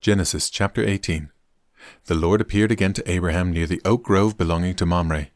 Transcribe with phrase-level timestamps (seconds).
[0.00, 1.28] Genesis chapter 18
[2.06, 5.26] The Lord appeared again to Abraham near the oak grove belonging to Mamre.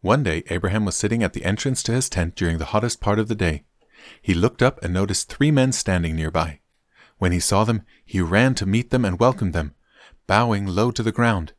[0.00, 3.20] One day Abraham was sitting at the entrance to his tent during the hottest part
[3.20, 3.62] of the day.
[4.20, 6.58] He looked up and noticed three men standing nearby.
[7.18, 9.76] When he saw them, he ran to meet them and welcomed them,
[10.26, 11.52] bowing low to the ground.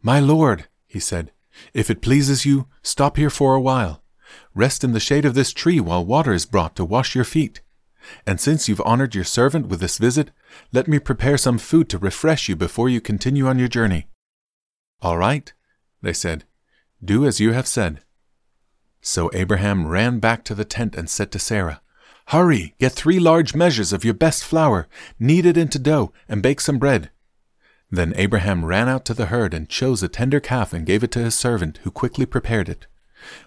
[0.00, 1.32] My Lord, he said,
[1.72, 4.00] if it pleases you, stop here for a while.
[4.54, 7.62] Rest in the shade of this tree while water is brought to wash your feet.
[8.26, 10.30] And since you've honored your servant with this visit,
[10.72, 14.06] let me prepare some food to refresh you before you continue on your journey.
[15.02, 15.52] All right,
[16.02, 16.44] they said,
[17.04, 18.00] do as you have said.
[19.02, 21.82] So Abraham ran back to the tent and said to Sarah,
[22.28, 26.60] Hurry, get three large measures of your best flour, knead it into dough, and bake
[26.60, 27.10] some bread.
[27.90, 31.10] Then Abraham ran out to the herd and chose a tender calf and gave it
[31.12, 32.86] to his servant, who quickly prepared it.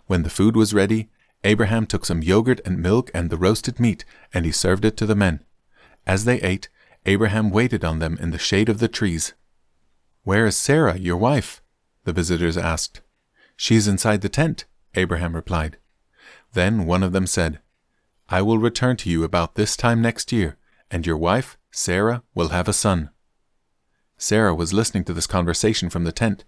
[0.05, 1.09] When the food was ready,
[1.43, 5.05] Abraham took some yogurt and milk and the roasted meat, and he served it to
[5.05, 5.43] the men.
[6.05, 6.69] As they ate,
[7.05, 9.33] Abraham waited on them in the shade of the trees.
[10.23, 11.61] Where is Sarah, your wife?
[12.03, 13.01] the visitors asked.
[13.55, 15.77] She's inside the tent, Abraham replied.
[16.53, 17.59] Then one of them said,
[18.29, 20.57] I will return to you about this time next year,
[20.91, 23.09] and your wife, Sarah, will have a son.
[24.17, 26.43] Sarah was listening to this conversation from the tent.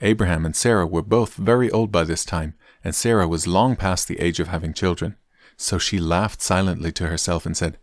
[0.00, 2.54] Abraham and Sarah were both very old by this time,
[2.84, 5.16] and Sarah was long past the age of having children.
[5.56, 7.78] So she laughed silently to herself and said,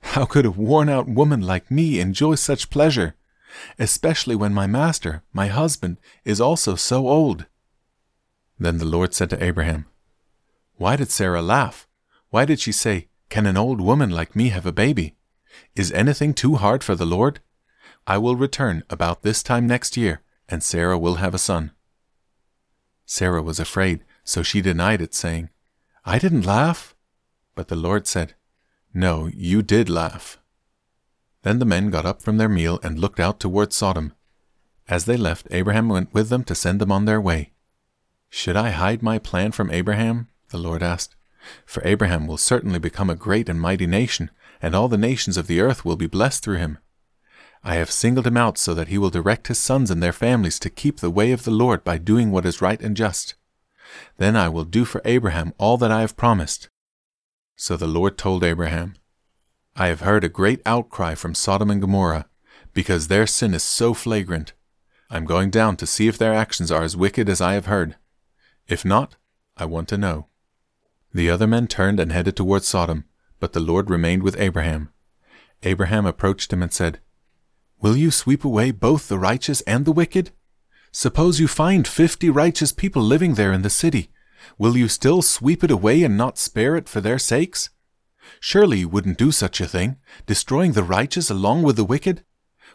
[0.00, 3.14] How could a worn out woman like me enjoy such pleasure,
[3.78, 7.46] especially when my master, my husband, is also so old?
[8.58, 9.86] Then the Lord said to Abraham,
[10.76, 11.86] Why did Sarah laugh?
[12.30, 15.14] Why did she say, Can an old woman like me have a baby?
[15.76, 17.40] Is anything too hard for the Lord?
[18.06, 21.70] I will return about this time next year, and Sarah will have a son.
[23.06, 25.50] Sarah was afraid so she denied it, saying,
[26.04, 26.94] I didn't laugh.
[27.54, 28.34] But the Lord said,
[28.94, 30.38] No, you did laugh.
[31.42, 34.12] Then the men got up from their meal and looked out toward Sodom.
[34.88, 37.52] As they left, Abraham went with them to send them on their way.
[38.30, 40.28] Should I hide my plan from Abraham?
[40.50, 41.16] the Lord asked.
[41.66, 44.30] For Abraham will certainly become a great and mighty nation,
[44.60, 46.78] and all the nations of the earth will be blessed through him.
[47.64, 50.58] I have singled him out so that he will direct his sons and their families
[50.60, 53.34] to keep the way of the Lord by doing what is right and just.
[54.16, 56.68] Then I will do for Abraham all that I have promised.
[57.56, 58.94] So the Lord told Abraham,
[59.74, 62.26] I have heard a great outcry from Sodom and Gomorrah,
[62.74, 64.52] because their sin is so flagrant.
[65.10, 67.66] I am going down to see if their actions are as wicked as I have
[67.66, 67.96] heard.
[68.66, 69.16] If not,
[69.56, 70.26] I want to know.
[71.14, 73.04] The other men turned and headed toward Sodom,
[73.38, 74.90] but the Lord remained with Abraham.
[75.62, 77.00] Abraham approached him and said,
[77.80, 80.30] Will you sweep away both the righteous and the wicked?
[80.94, 84.10] Suppose you find fifty righteous people living there in the city.
[84.58, 87.70] Will you still sweep it away and not spare it for their sakes?
[88.40, 92.24] Surely you wouldn't do such a thing, destroying the righteous along with the wicked?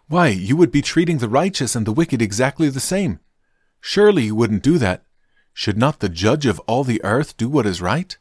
[0.07, 3.19] Why, you would be treating the righteous and the wicked exactly the same.
[3.81, 5.03] Surely you wouldn't do that.
[5.53, 8.17] Should not the judge of all the earth do what is right?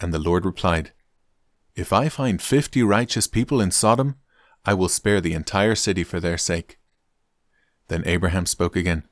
[0.00, 0.92] And the Lord replied,
[1.74, 4.16] If I find fifty righteous people in Sodom,
[4.64, 6.78] I will spare the entire city for their sake.
[7.88, 9.04] Then Abraham spoke again.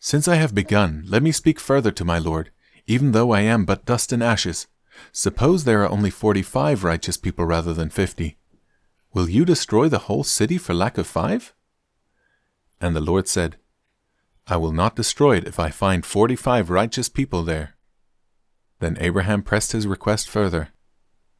[0.00, 2.50] Since I have begun, let me speak further to my Lord,
[2.86, 4.66] even though I am but dust and ashes.
[5.12, 8.36] Suppose there are only forty five righteous people rather than fifty.
[9.12, 11.54] Will you destroy the whole city for lack of five?
[12.80, 13.56] And the Lord said,
[14.46, 17.76] I will not destroy it if I find forty five righteous people there.
[18.80, 20.68] Then Abraham pressed his request further.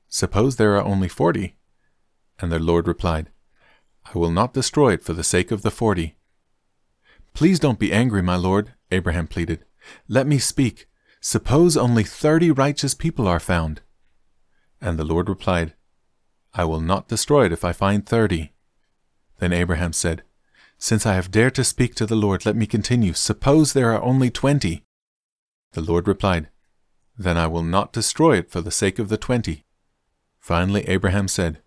[0.09, 1.57] Suppose there are only forty?
[2.41, 3.31] And the Lord replied,
[4.07, 6.17] I will not destroy it for the sake of the forty.
[7.35, 9.65] Please don't be angry, my lord, Abraham pleaded.
[10.07, 10.87] Let me speak.
[11.21, 13.83] Suppose only thirty righteous people are found.
[14.81, 15.75] And the Lord replied,
[16.53, 18.53] I will not destroy it if I find thirty.
[19.41, 20.23] Then Abraham said,
[20.79, 23.15] Since I have dared to speak to the Lord, let me continue.
[23.15, 24.85] Suppose there are only twenty.
[25.73, 26.49] The Lord replied,
[27.19, 29.65] Then I will not destroy it for the sake of the twenty.
[30.39, 31.61] Finally, Abraham said,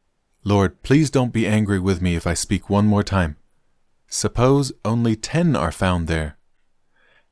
[0.46, 3.36] Lord, please don't be angry with me if I speak one more time.
[4.08, 6.38] Suppose only ten are found there.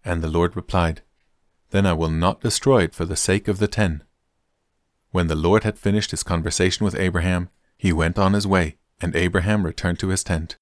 [0.03, 1.01] And the Lord replied,
[1.71, 4.03] Then I will not destroy it for the sake of the ten.
[5.11, 9.15] When the Lord had finished his conversation with Abraham, he went on his way, and
[9.15, 10.57] Abraham returned to his tent.